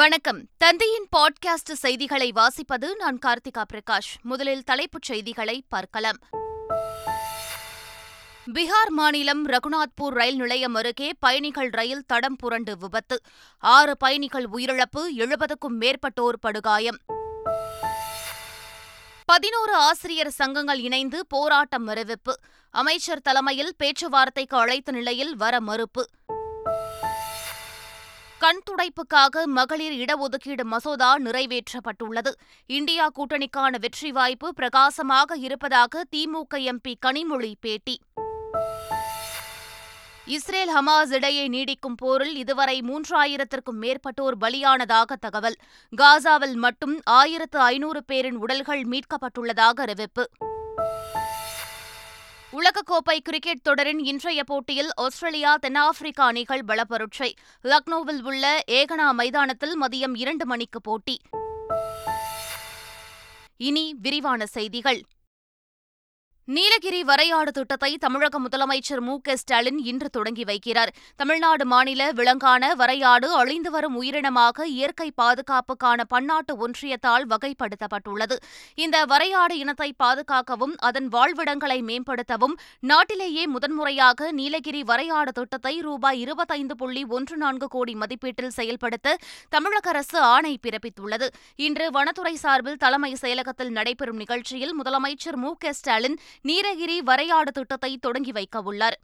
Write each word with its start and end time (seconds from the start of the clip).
வணக்கம் 0.00 0.38
தந்தையின் 0.56 1.06
பாட்காஸ்ட் 1.16 1.72
செய்திகளை 1.72 2.28
வாசிப்பது 2.36 2.88
நான் 2.96 3.18
கார்த்திகா 3.26 3.62
பிரகாஷ் 3.72 4.08
முதலில் 4.22 4.62
தலைப்புச் 4.62 5.02
செய்திகளை 5.02 5.56
பார்க்கலாம் 5.68 6.18
பீகார் 8.52 8.90
மாநிலம் 8.90 9.42
ரகுநாத்பூர் 9.46 10.14
ரயில் 10.14 10.36
நிலையம் 10.36 10.74
அருகே 10.74 11.08
பயணிகள் 11.18 11.70
ரயில் 11.70 12.02
தடம் 12.06 12.36
புரண்டு 12.36 12.76
விபத்து 12.76 13.18
ஆறு 13.62 13.96
பயணிகள் 13.96 14.46
உயிரிழப்பு 14.52 15.04
எழுபதுக்கும் 15.16 15.76
மேற்பட்டோர் 15.80 16.40
படுகாயம் 16.40 17.00
பதினோரு 19.28 19.76
ஆசிரியர் 19.82 20.34
சங்கங்கள் 20.36 20.78
இணைந்து 20.78 21.20
போராட்டம் 21.28 21.86
அறிவிப்பு 21.86 22.36
அமைச்சர் 22.74 23.22
தலைமையில் 23.22 23.74
பேச்சுவார்த்தைக்கு 23.78 24.56
அழைத்த 24.56 24.92
நிலையில் 24.92 25.36
வர 25.36 25.60
மறுப்பு 25.60 26.04
குறைப்புக்காக 28.82 29.42
மகளிர் 29.48 29.94
இடஒதுக்கீடு 29.94 30.64
மசோதா 30.64 31.10
நிறைவேற்றப்பட்டுள்ளது 31.18 32.30
இந்தியா 32.70 33.04
கூட்டணிக்கான 33.18 33.78
வெற்றி 33.78 34.10
வாய்ப்பு 34.12 34.48
பிரகாசமாக 34.54 35.36
இருப்பதாக 35.38 36.02
திமுக 36.16 36.58
எம்பி 36.64 36.92
கனிமொழி 37.06 37.52
பேட்டி 37.60 37.94
இஸ்ரேல் 40.28 40.72
ஹமாஸ் 40.74 41.12
இடையே 41.12 41.44
நீடிக்கும் 41.48 41.96
போரில் 41.96 42.34
இதுவரை 42.34 42.76
மூன்றாயிரத்திற்கும் 42.82 43.80
மேற்பட்டோர் 43.82 44.38
பலியானதாக 44.40 45.18
தகவல் 45.20 45.58
காசாவில் 45.92 46.58
மட்டும் 46.58 46.96
ஆயிரத்து 47.14 47.60
ஐநூறு 47.66 48.02
பேரின் 48.04 48.40
உடல்கள் 48.40 48.84
மீட்கப்பட்டுள்ளதாக 48.86 49.82
அறிவிப்பு 49.82 50.26
உலகக்கோப்பை 52.52 53.16
கிரிக்கெட் 53.22 53.62
தொடரின் 53.62 54.00
இன்றைய 54.04 54.40
போட்டியில் 54.44 54.90
ஆஸ்திரேலியா 54.96 55.52
தென்னாப்பிரிக்கா 55.56 56.24
அணிகள் 56.26 56.64
பலப்பரட்சை 56.64 57.28
லக்னோவில் 57.64 58.22
உள்ள 58.22 58.44
ஏகனா 58.70 59.06
மைதானத்தில் 59.12 59.74
மதியம் 59.82 60.16
இரண்டு 60.16 60.46
மணிக்கு 60.46 60.80
போட்டி 60.80 61.16
இனி 63.60 63.84
விரிவான 64.00 64.46
செய்திகள் 64.46 65.00
நீலகிரி 66.48 67.00
வரையாடு 67.02 67.50
திட்டத்தை 67.50 67.90
தமிழக 67.96 68.36
முதலமைச்சர் 68.38 69.02
மு 69.02 69.12
க 69.18 69.34
ஸ்டாலின் 69.36 69.76
இன்று 69.84 70.08
தொடங்கி 70.08 70.44
வைக்கிறார் 70.44 70.90
தமிழ்நாடு 71.20 71.64
மாநில 71.64 72.08
விலங்கான 72.12 72.70
வரையாடு 72.74 73.28
அழிந்து 73.34 73.70
வரும் 73.70 73.96
உயிரினமாக 73.98 74.66
இயற்கை 74.72 75.06
பாதுகாப்புக்கான 75.16 76.04
பன்னாட்டு 76.06 76.54
ஒன்றியத்தால் 76.58 77.26
வகைப்படுத்தப்பட்டுள்ளது 77.26 78.38
இந்த 78.78 79.02
வரையாடு 79.04 79.54
இனத்தை 79.58 79.88
பாதுகாக்கவும் 79.96 80.74
அதன் 80.82 81.08
வாழ்விடங்களை 81.08 81.78
மேம்படுத்தவும் 81.84 82.56
நாட்டிலேயே 82.82 83.44
முதன்முறையாக 83.52 84.32
நீலகிரி 84.32 84.82
வரையாடு 84.84 85.32
திட்டத்தை 85.32 85.74
ரூபாய் 85.82 86.18
இருபத்தைந்து 86.18 86.76
புள்ளி 86.76 87.04
ஒன்று 87.12 87.38
நான்கு 87.38 87.70
கோடி 87.70 87.96
மதிப்பீட்டில் 87.96 88.52
செயல்படுத்த 88.52 89.16
தமிழக 89.52 89.90
அரசு 89.90 90.20
ஆணை 90.28 90.54
பிறப்பித்துள்ளது 90.58 91.30
இன்று 91.60 91.88
வனத்துறை 91.92 92.34
சார்பில் 92.42 92.82
தலைமை 92.82 93.14
செயலகத்தில் 93.22 93.72
நடைபெறும் 93.72 94.20
நிகழ்ச்சியில் 94.20 94.76
முதலமைச்சர் 94.78 95.40
மு 95.40 95.52
க 95.56 95.74
ஸ்டாலின் 95.74 96.18
நீலகிரி 96.40 97.02
வரையாடு 97.02 97.50
திட்டத்தை 97.50 97.96
தொடங்கி 97.96 98.32
வைக்க 98.32 98.60
உள்ளார் 98.62 98.98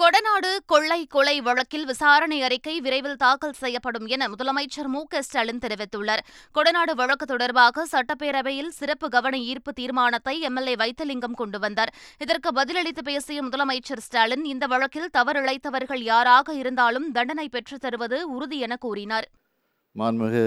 கொடநாடு 0.00 0.50
கொள்ளை 0.66 0.98
கொலை 1.06 1.34
வழக்கில் 1.40 1.84
விசாரணை 1.84 2.42
அறிக்கை 2.42 2.80
விரைவில் 2.80 3.16
தாக்கல் 3.16 3.52
செய்யப்படும் 3.52 4.06
என 4.06 4.28
முதலமைச்சர் 4.28 4.88
மு 4.88 5.04
க 5.06 5.22
ஸ்டாலின் 5.22 5.60
தெரிவித்துள்ளார் 5.60 6.22
கொடநாடு 6.54 6.94
வழக்கு 6.94 7.26
தொடர்பாக 7.26 7.84
சட்டப்பேரவையில் 7.92 8.68
சிறப்பு 8.68 9.08
கவன 9.08 9.38
ஈர்ப்பு 9.38 9.72
தீர்மானத்தை 9.72 10.40
எம்எல்ஏ 10.40 10.74
வைத்தலிங்கம் 10.74 11.32
கொண்டு 11.32 11.58
வந்தார் 11.58 11.92
இதற்கு 12.18 12.52
பதிலளித்து 12.52 13.02
பேசிய 13.02 13.42
முதலமைச்சர் 13.42 13.98
ஸ்டாலின் 13.98 14.44
இந்த 14.44 14.66
வழக்கில் 14.66 15.12
தவறிழைத்தவர்கள் 15.18 16.02
யாராக 16.02 16.54
இருந்தாலும் 16.54 17.12
தண்டனை 17.12 17.48
பெற்றுத் 17.48 17.80
தருவது 17.80 18.20
உறுதி 18.30 18.58
என 18.58 18.76
கூறினார் 18.76 19.28
மாண்புமிகு 19.94 20.46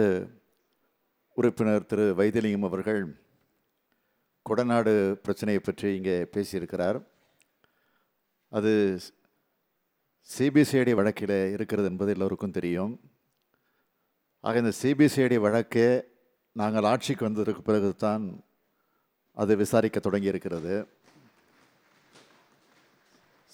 உறுப்பினர் 1.38 1.86
திரு 1.86 2.08
அவர்கள் 2.64 3.02
கொடநாடு 4.46 4.92
பிரச்சனையை 5.16 5.60
பற்றி 5.62 5.88
இங்கே 5.96 6.16
பேசியிருக்கிறார் 6.34 6.98
அது 8.52 8.72
சிபிசிஐடி 10.30 10.94
வழக்கில் 10.94 11.38
இருக்கிறது 11.54 11.88
என்பது 11.88 12.12
எல்லோருக்கும் 12.12 12.52
தெரியும் 12.52 12.94
ஆக 14.44 14.60
இந்த 14.60 14.74
சிபிசிஐடி 14.82 15.38
வழக்கே 15.38 15.88
நாங்கள் 16.56 16.86
ஆட்சிக்கு 16.86 17.24
வந்ததற்கு 17.26 17.62
பிறகு 17.62 17.90
தான் 17.96 18.26
அது 19.38 19.54
விசாரிக்க 19.56 20.00
தொடங்கி 20.00 20.32
இருக்கிறது 20.34 20.76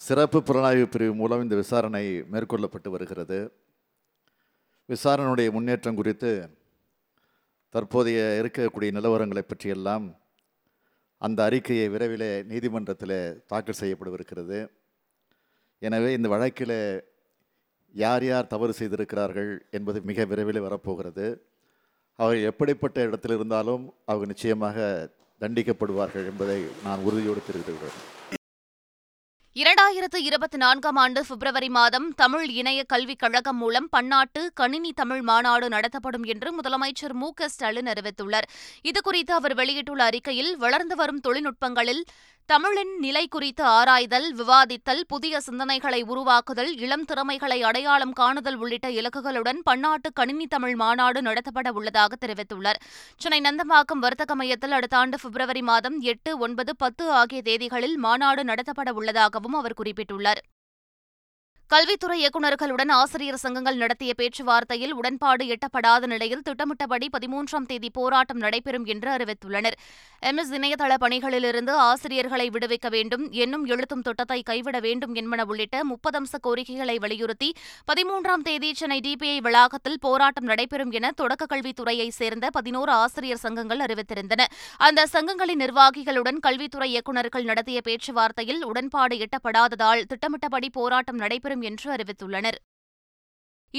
சிறப்பு 0.01 0.39
புலனாய்வு 0.41 0.85
பிரிவு 0.85 1.13
மூலம் 1.13 1.43
இந்த 1.43 1.55
விசாரணை 1.55 2.05
மேற்கொள்ளப்பட்டு 2.31 2.89
வருகிறது 2.89 3.39
விசாரணையுடைய 4.89 5.49
முன்னேற்றம் 5.51 5.95
குறித்து 5.95 6.31
தற்போதைய 7.73 8.21
இருக்கக்கூடிய 8.39 8.91
நிலவரங்களை 8.91 9.43
பற்றியெல்லாம் 9.43 10.05
அந்த 11.21 11.39
அறிக்கையை 11.43 11.87
விரைவில் 11.89 12.29
நீதிமன்றத்தில் 12.43 13.17
தாக்கல் 13.47 13.79
செய்யப்படவிருக்கிறது 13.81 14.59
எனவே 15.81 16.09
இந்த 16.13 16.27
வழக்கில் 16.27 16.77
யார் 17.95 18.23
யார் 18.23 18.47
தவறு 18.47 18.73
செய்திருக்கிறார்கள் 18.73 19.51
என்பது 19.71 20.01
மிக 20.01 20.25
விரைவில் 20.25 20.59
வரப்போகிறது 20.61 21.27
அவர் 22.19 22.39
எப்படிப்பட்ட 22.41 22.97
இடத்தில் 23.01 23.35
இருந்தாலும் 23.35 23.83
அவங்க 24.05 24.25
நிச்சயமாக 24.25 24.77
தண்டிக்கப்படுவார்கள் 25.41 26.25
என்பதை 26.25 26.57
நான் 26.83 27.03
உறுதியோடு 27.03 27.41
கொள்கிறேன் 27.43 28.01
இரண்டாயிரத்து 29.55 30.19
இருபத்தி 30.19 30.57
நான்காம் 30.57 30.97
ஆண்டு 30.97 31.21
பிப்ரவரி 31.27 31.67
மாதம் 31.69 32.05
தமிழ் 32.15 32.45
இணைய 32.51 32.81
கல்விக் 32.83 33.19
கழகம் 33.19 33.57
மூலம் 33.57 33.87
பன்னாட்டு 33.89 34.41
கணினி 34.53 34.91
தமிழ் 34.91 35.21
மாநாடு 35.21 35.67
நடத்தப்படும் 35.69 36.25
என்று 36.25 36.49
முதலமைச்சர் 36.51 37.15
மு 37.15 37.29
க 37.33 37.49
ஸ்டாலின் 37.49 37.89
அறிவித்துள்ளார் 37.89 38.47
இதுகுறித்து 38.83 39.33
அவர் 39.33 39.55
வெளியிட்டுள்ள 39.55 40.03
அறிக்கையில் 40.03 40.51
வளர்ந்து 40.57 40.95
வரும் 40.95 41.21
தொழில்நுட்பங்களில் 41.23 42.01
தமிழின் 42.49 42.93
நிலை 42.99 43.23
குறித்து 43.25 43.63
ஆராய்தல் 43.71 44.25
விவாதித்தல் 44.33 45.01
புதிய 45.07 45.35
சிந்தனைகளை 45.39 45.99
உருவாக்குதல் 46.05 46.71
இளம் 46.77 47.05
திறமைகளை 47.05 47.59
அடையாளம் 47.61 48.13
காணுதல் 48.13 48.57
உள்ளிட்ட 48.57 48.87
இலக்குகளுடன் 48.91 49.59
பன்னாட்டு 49.63 50.09
கணினி 50.13 50.47
தமிழ் 50.47 50.75
மாநாடு 50.75 51.21
நடத்தப்பட 51.21 51.71
உள்ளதாக 51.71 52.17
தெரிவித்துள்ளார் 52.17 52.81
சென்னை 53.21 53.39
நந்தம்பாக்கம் 53.41 54.03
வர்த்தக 54.03 54.35
மையத்தில் 54.35 54.71
அடுத்த 54.71 54.97
ஆண்டு 54.97 55.19
பிப்ரவரி 55.21 55.63
மாதம் 55.63 55.99
எட்டு 56.05 56.33
ஒன்பது 56.39 56.73
பத்து 56.77 57.05
ஆகிய 57.13 57.41
தேதிகளில் 57.41 57.97
மாநாடு 57.99 58.43
நடத்தப்பட 58.43 58.91
உள்ளதாகவும் 58.93 59.55
அவர் 59.55 59.79
குறிப்பிட்டுள்ளார் 59.79 60.41
கல்வித்துறை 61.71 62.15
இயக்குநர்களுடன் 62.19 62.89
ஆசிரியர் 62.91 63.37
சங்கங்கள் 63.37 63.77
நடத்திய 63.77 64.11
பேச்சுவார்த்தையில் 64.17 64.93
உடன்பாடு 64.93 65.43
எட்டப்படாத 65.47 66.07
நிலையில் 66.07 66.41
திட்டமிட்டபடி 66.41 67.07
பதிமூன்றாம் 67.13 67.67
தேதி 67.69 67.89
போராட்டம் 67.89 68.41
நடைபெறும் 68.41 68.85
என்று 68.85 69.09
அறிவித்துள்ளனர் 69.11 69.77
எஸ் 70.31 70.51
இணையதள 70.51 70.95
பணிகளிலிருந்து 71.01 71.73
ஆசிரியர்களை 71.83 72.47
விடுவிக்க 72.49 72.87
வேண்டும் 72.89 73.23
என்னும் 73.35 73.63
எழுத்தும் 73.65 74.01
திட்டத்தை 74.01 74.39
கைவிட 74.41 74.79
வேண்டும் 74.79 75.13
என்பன 75.13 75.45
உள்ளிட்ட 75.45 75.77
முப்பதம்ச 75.83 76.39
கோரிக்கைகளை 76.41 76.95
வலியுறுத்தி 76.97 77.49
பதிமூன்றாம் 77.87 78.43
தேதி 78.43 78.71
சென்னை 78.73 78.99
டிபிஐ 78.99 79.37
வளாகத்தில் 79.41 79.97
போராட்டம் 79.99 80.47
நடைபெறும் 80.47 80.91
என 80.91 81.13
தொடக்க 81.13 81.47
கல்வித்துறையைச் 81.47 82.19
சேர்ந்த 82.19 82.51
பதினோரு 82.51 82.93
ஆசிரியர் 82.97 83.41
சங்கங்கள் 83.41 83.85
அறிவித்திருந்தன 83.87 84.49
அந்த 84.81 85.07
சங்கங்களின் 85.13 85.61
நிர்வாகிகளுடன் 85.61 86.41
கல்வித்துறை 86.41 86.89
இயக்குநர்கள் 86.89 87.47
நடத்திய 87.47 87.79
பேச்சுவார்த்தையில் 87.85 88.61
உடன்பாடு 88.65 89.17
எட்டப்படாததால் 89.21 90.05
திட்டமிட்டபடி 90.05 90.69
போராட்டம் 90.73 91.21
நடைபெறும் 91.21 91.59
என்று 91.61 91.87
அறிவித்துள்ளனர் 91.91 92.59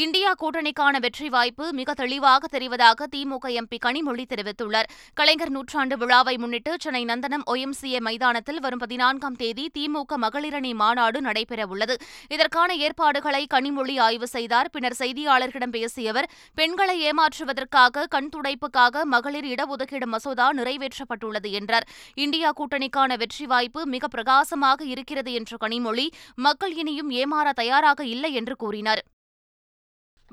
இந்தியா 0.00 0.30
கூட்டணிக்கான 0.32 0.98
வெற்றி 1.00 1.26
வாய்ப்பு 1.28 1.64
மிக 1.72 1.94
தெளிவாக 1.94 2.48
தெரிவதாக 2.48 3.06
திமுக 3.06 3.46
எம்பி 3.52 3.78
கனிமொழி 3.78 4.24
தெரிவித்துள்ளார் 4.24 4.88
கலைஞர் 5.16 5.52
நூற்றாண்டு 5.52 5.96
விழாவை 5.96 6.34
முன்னிட்டு 6.36 6.72
சென்னை 6.76 7.02
நந்தனம் 7.04 7.44
ஒஎம்சிஏ 7.46 8.00
மைதானத்தில் 8.00 8.60
வரும் 8.60 8.82
பதினான்காம் 8.82 9.36
தேதி 9.36 9.64
திமுக 9.74 10.18
மகளிரணி 10.18 10.72
மாநாடு 10.74 11.20
நடைபெறவுள்ளது 11.20 11.96
இதற்கான 12.30 12.76
ஏற்பாடுகளை 12.78 13.42
கனிமொழி 13.46 13.96
ஆய்வு 13.98 14.28
செய்தார் 14.28 14.72
பின்னர் 14.72 14.98
செய்தியாளர்களிடம் 15.00 15.74
பேசிய 15.76 16.08
அவர் 16.08 16.30
பெண்களை 16.58 16.96
ஏமாற்றுவதற்காக 17.02 18.06
கண் 18.08 18.32
துடைப்புக்காக 18.32 19.04
மகளிர் 19.08 19.50
இடஒதுக்கீடு 19.52 20.08
மசோதா 20.08 20.48
நிறைவேற்றப்பட்டுள்ளது 20.56 21.50
என்றார் 21.52 21.88
இந்தியா 22.18 22.50
கூட்டணிக்கான 22.56 23.18
வெற்றி 23.18 23.46
வாய்ப்பு 23.46 23.82
மிக 23.88 24.08
பிரகாசமாக 24.08 24.82
இருக்கிறது 24.86 25.32
என்ற 25.32 25.60
கனிமொழி 25.60 26.08
மக்கள் 26.40 26.76
இனியும் 26.76 27.12
ஏமாற 27.18 27.48
தயாராக 27.54 28.00
இல்லை 28.06 28.32
என்று 28.34 28.56
கூறினார் 28.56 29.02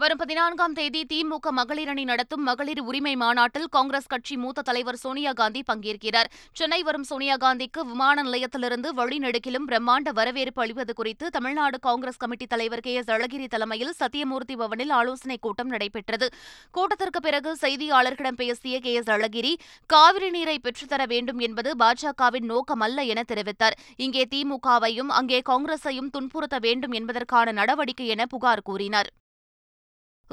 வரும் 0.00 0.19
பதினான்காம் 0.19 0.75
தேதி 0.75 0.99
திமுக 1.03 1.51
மகளிர் 1.51 1.89
அணி 1.89 2.03
நடத்தும் 2.03 2.43
மகளிர் 2.43 2.79
உரிமை 2.81 3.11
மாநாட்டில் 3.15 3.65
காங்கிரஸ் 3.67 4.07
கட்சி 4.07 4.35
மூத்த 4.37 4.63
தலைவர் 4.63 4.99
சோனியா 5.01 5.31
காந்தி 5.33 5.61
பங்கேற்கிறார் 5.67 6.29
சென்னை 6.55 6.79
வரும் 6.83 7.03
சோனியா 7.03 7.35
காந்திக்கு 7.37 7.81
விமான 7.83 8.23
நிலையத்திலிருந்து 8.23 8.89
வழிநெடுக்கிலும் 8.95 9.65
பிரம்மாண்ட 9.65 10.13
வரவேற்பு 10.13 10.61
அளிப்பது 10.61 10.93
குறித்து 10.93 11.27
தமிழ்நாடு 11.29 11.77
காங்கிரஸ் 11.79 12.19
கமிட்டி 12.19 12.47
தலைவர் 12.47 12.81
கே 12.81 12.93
எஸ் 12.93 13.11
அழகிரி 13.11 13.47
தலைமையில் 13.47 13.93
சத்தியமூர்த்தி 13.93 14.57
பவனில் 14.57 14.93
ஆலோசனைக் 14.93 15.41
கூட்டம் 15.41 15.71
நடைபெற்றது 15.71 16.29
கூட்டத்திற்கு 16.73 17.21
பிறகு 17.21 17.53
செய்தியாளர்களிடம் 17.61 18.39
பேசிய 18.39 18.79
கே 18.79 18.93
எஸ் 18.93 19.11
அழகிரி 19.11 19.53
காவிரி 19.89 20.29
நீரை 20.29 20.57
பெற்றுத்தர 20.59 21.03
வேண்டும் 21.07 21.41
என்பது 21.41 21.71
பாஜகவின் 21.77 22.49
நோக்கமல்ல 22.49 23.09
என 23.09 23.23
தெரிவித்தார் 23.27 23.79
இங்கே 23.99 24.25
திமுகவையும் 24.31 25.13
அங்கே 25.13 25.41
காங்கிரஸையும் 25.45 26.11
துன்புறுத்த 26.11 26.59
வேண்டும் 26.59 26.93
என்பதற்கான 26.93 27.51
நடவடிக்கை 27.53 28.07
என 28.07 28.25
புகார் 28.27 28.67
கூறினார் 28.69 29.11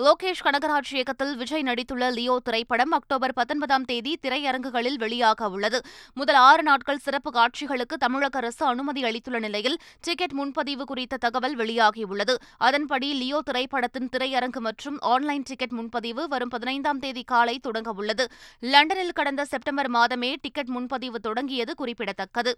லோகேஷ் 0.00 0.43
கனகராஜ் 0.45 0.91
இயக்கத்தில் 0.93 1.31
விஜய் 1.35 1.65
நடித்துள்ள 1.67 2.07
லியோ 2.11 2.35
திரைப்படம் 2.45 2.91
அக்டோபர் 2.91 3.33
பத்தொன்பதாம் 3.33 3.87
தேதி 3.87 4.13
திரையரங்குகளில் 4.23 4.99
வெளியாக 5.01 5.49
உள்ளது 5.51 5.79
முதல் 6.17 6.39
ஆறு 6.41 6.63
நாட்கள் 6.63 7.01
சிறப்பு 7.01 7.31
காட்சிகளுக்கு 7.31 7.97
தமிழக 7.97 8.39
அரசு 8.39 8.63
அனுமதி 8.65 9.03
அளித்துள்ள 9.03 9.39
நிலையில் 9.39 9.79
டிக்கெட் 10.05 10.35
முன்பதிவு 10.35 10.87
குறித்த 10.87 11.21
தகவல் 11.23 11.57
வெளியாகியுள்ளது 11.57 12.35
அதன்படி 12.61 13.11
லியோ 13.15 13.41
திரைப்படத்தின் 13.43 14.13
திரையரங்கு 14.13 14.63
மற்றும் 14.63 15.01
ஆன்லைன் 15.07 15.49
டிக்கெட் 15.49 15.77
முன்பதிவு 15.79 16.25
வரும் 16.29 16.55
பதினைந்தாம் 16.55 16.99
தேதி 16.99 17.25
காலை 17.27 17.59
தொடங்க 17.61 17.93
உள்ளது 17.97 18.27
லண்டனில் 18.67 19.13
கடந்த 19.13 19.45
செப்டம்பர் 19.47 19.91
மாதமே 19.91 20.33
டிக்கெட் 20.41 20.75
முன்பதிவு 20.77 21.21
தொடங்கியது 21.21 21.75
குறிப்பிடத்தக்கது 21.75 22.55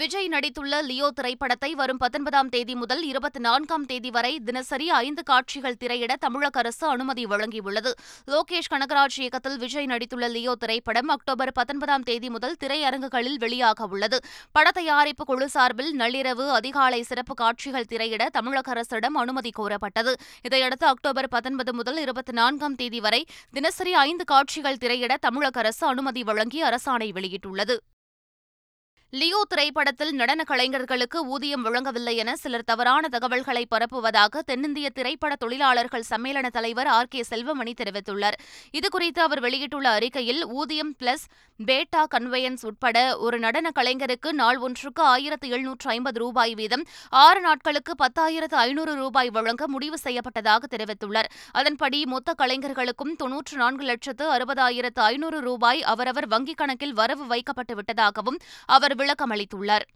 விஜய் 0.00 0.28
நடித்துள்ள 0.28 0.74
லியோ 0.82 1.08
திரைப்படத்தை 1.10 1.68
வரும் 1.74 1.98
பத்தொன்பதாம் 1.98 2.48
தேதி 2.48 2.74
முதல் 2.74 3.02
இருபத்தி 3.02 3.40
நான்காம் 3.40 3.84
தேதி 3.86 4.10
வரை 4.10 4.32
தினசரி 4.46 4.86
ஐந்து 4.96 5.22
காட்சிகள் 5.22 5.76
திரையிட 5.76 6.12
தமிழக 6.16 6.58
அரசு 6.58 6.84
அனுமதி 6.88 7.24
வழங்கியுள்ளது 7.24 7.90
லோகேஷ் 8.28 8.70
கனகராஜ் 8.72 9.18
இயக்கத்தில் 9.18 9.58
விஜய் 9.58 9.86
நடித்துள்ள 9.86 10.28
லியோ 10.28 10.54
திரைப்படம் 10.56 11.12
அக்டோபர் 11.16 11.52
பத்தொன்பதாம் 11.52 12.06
தேதி 12.06 12.30
முதல் 12.30 12.58
திரையரங்குகளில் 12.62 13.38
வெளியாக 13.44 13.88
உள்ளது 13.90 14.20
பட 14.54 14.66
தயாரிப்பு 14.72 15.26
குழு 15.26 15.48
சார்பில் 15.48 15.92
நள்ளிரவு 15.94 16.48
அதிகாலை 16.54 17.00
சிறப்பு 17.04 17.36
காட்சிகள் 17.36 17.88
திரையிட 17.88 18.28
தமிழக 18.32 18.70
அரசிடம் 18.70 19.16
அனுமதி 19.16 19.52
கோரப்பட்டது 19.56 20.14
இதையடுத்து 20.44 20.86
அக்டோபர் 20.86 21.32
பத்தொன்பது 21.32 21.72
முதல் 21.72 22.00
இருபத்தி 22.00 22.34
நான்காம் 22.34 22.76
தேதி 22.76 23.00
வரை 23.00 23.24
தினசரி 23.54 23.94
ஐந்து 24.02 24.26
காட்சிகள் 24.26 24.78
திரையிட 24.78 25.22
தமிழக 25.22 25.58
அரசு 25.60 25.84
அனுமதி 25.86 26.24
வழங்கி 26.24 26.60
அரசாணை 26.64 27.10
வெளியிட்டுள்ளது 27.12 27.76
லியோ 29.14 29.40
திரைப்படத்தில் 29.48 30.12
நடன 30.12 30.44
கலைஞர்களுக்கு 30.44 31.18
ஊதியம் 31.28 31.64
வழங்கவில்லை 31.66 32.14
என 32.16 32.30
சிலர் 32.34 32.64
தவறான 32.64 33.08
தகவல்களை 33.08 33.62
பரப்புவதாக 33.66 34.40
தென்னிந்திய 34.46 34.88
திரைப்பட 34.90 35.32
தொழிலாளர்கள் 35.36 36.06
சம்மேளன 36.08 36.46
தலைவர் 36.50 36.88
ஆர் 36.88 37.08
கே 37.08 37.20
செல்வமணி 37.30 37.72
தெரிவித்துள்ளார் 37.76 38.36
இதுகுறித்து 38.74 39.20
அவர் 39.20 39.40
வெளியிட்டுள்ள 39.40 39.88
அறிக்கையில் 39.90 40.40
ஊதியம் 40.54 40.92
பிளஸ் 40.98 41.26
பேட்டா 41.60 42.02
கன்வெயன்ஸ் 42.06 42.64
உட்பட 42.64 42.96
ஒரு 43.18 43.36
நடன 43.38 43.70
கலைஞருக்கு 43.70 44.30
நாள் 44.34 44.58
ஒன்றுக்கு 44.60 45.02
ஆயிரத்து 45.04 45.46
எழுநூற்று 45.48 45.88
ஐம்பது 45.90 46.18
ரூபாய் 46.18 46.54
வீதம் 46.54 46.84
ஆறு 47.18 47.40
நாட்களுக்கு 47.40 47.94
பத்தாயிரத்து 47.96 48.58
ஐநூறு 48.62 48.94
ரூபாய் 48.94 49.30
வழங்க 49.30 49.68
முடிவு 49.68 49.98
செய்யப்பட்டதாக 50.04 50.72
தெரிவித்துள்ளார் 50.72 51.30
அதன்படி 51.54 52.00
மொத்த 52.06 52.34
கலைஞர்களுக்கும் 52.34 53.14
தொன்னூற்று 53.16 53.56
நான்கு 53.56 53.84
லட்சத்து 53.84 54.26
அறுபதாயிரத்து 54.30 55.02
ஐநூறு 55.06 55.40
ரூபாய் 55.40 55.82
அவரவர் 55.84 56.28
வங்கிக் 56.28 56.60
கணக்கில் 56.60 56.94
வரவு 56.94 57.26
வைக்கப்பட்டு 57.26 57.76
விட்டதாகவும் 57.76 58.40
அவர் 58.68 58.96
விளக்கமளித்துள்ளார் 59.04 59.86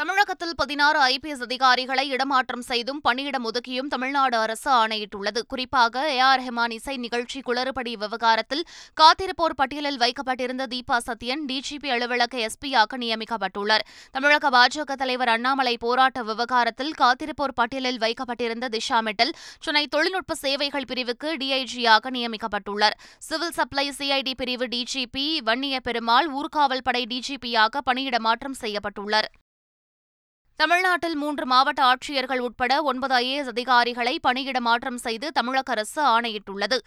தமிழகத்தில் 0.00 0.54
பதினாறு 0.54 0.98
ஐபிஎஸ் 1.06 1.42
அதிகாரிகளை 1.42 2.04
இடமாற்றம் 2.08 2.62
செய்தும் 2.62 3.00
பணியிடம் 3.00 3.46
ஒதுக்கியும் 3.48 3.88
தமிழ்நாடு 3.88 4.36
அரசு 4.36 4.68
ஆணையிட்டுள்ளது 4.72 5.40
குறிப்பாக 5.46 6.04
ஏ 6.08 6.16
ஆர் 6.20 6.40
ரஹ்மான் 6.40 6.74
இசை 6.76 6.94
நிகழ்ச்சி 6.96 7.40
குளறுபடி 7.40 7.92
விவகாரத்தில் 7.96 8.62
காத்திருப்போர் 8.96 9.54
பட்டியலில் 9.54 9.98
வைக்கப்பட்டிருந்த 9.98 10.66
தீபா 10.66 10.96
சத்யன் 11.00 11.42
டிஜிபி 11.46 11.90
அலுவலக 11.96 12.40
எஸ்பியாக 12.46 12.98
நியமிக்கப்பட்டுள்ளார் 12.98 13.84
தமிழக 14.14 14.50
பாஜக 14.50 14.96
தலைவர் 14.96 15.32
அண்ணாமலை 15.32 15.74
போராட்ட 15.78 16.22
விவகாரத்தில் 16.22 16.92
காத்திருப்போர் 16.94 17.54
பட்டியலில் 17.54 18.00
வைக்கப்பட்டிருந்த 18.00 18.72
திஷா 18.72 19.00
மெட்டல் 19.02 19.34
சென்னை 19.60 19.84
தொழில்நுட்ப 19.88 20.38
சேவைகள் 20.42 20.88
பிரிவுக்கு 20.88 21.30
டிஐஜியாக 21.36 22.14
நியமிக்கப்பட்டுள்ளார் 22.16 22.98
சிவில் 23.20 23.54
சப்ளை 23.54 23.86
சிஐடி 23.92 24.34
பிரிவு 24.34 24.68
டிஜிபி 24.68 25.28
வன்னிய 25.42 25.78
பெருமாள் 25.82 26.30
ஊர்காவல் 26.32 26.84
படை 26.84 27.04
டிஜிபியாக 27.06 27.86
பணியிடமாற்றம் 27.86 28.60
செய்யப்பட்டுள்ளார் 28.60 29.30
தமிழ்நாட்டில் 30.62 31.16
மூன்று 31.16 31.44
மாவட்ட 31.46 31.80
ஆட்சியர்கள் 31.82 32.38
உட்பட 32.38 32.72
ஒன்பது 32.82 33.14
ஐஏஎஸ் 33.14 33.48
அதிகாரிகளை 33.48 34.12
பணியிட 34.18 34.58
மாற்றம் 34.60 34.98
செய்து 34.98 35.26
தமிழக 35.30 35.72
அரசு 35.72 36.00
ஆணையிட்டுள்ளது 36.08 36.78